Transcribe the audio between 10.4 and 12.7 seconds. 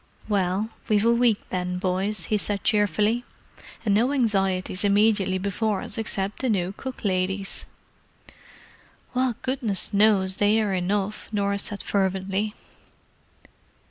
are enough," Norah said fervently.